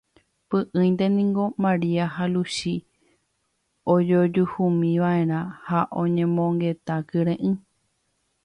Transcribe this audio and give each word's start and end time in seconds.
Py'ỹinte 0.51 1.05
niko 1.15 1.43
Maria 1.65 2.05
ha 2.15 2.23
Luchi 2.33 2.73
ojojuhúmiva'erã 3.93 5.39
ha 5.65 5.79
oñomongeta 6.01 6.93
kyre'ỹ. 7.09 7.51